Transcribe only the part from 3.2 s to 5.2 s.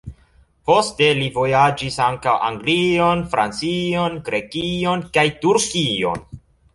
Francion, Grekion